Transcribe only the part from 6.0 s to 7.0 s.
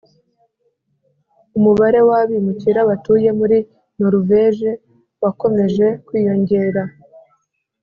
kwiyongera